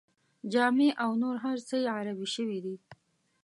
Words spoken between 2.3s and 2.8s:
شوي دي.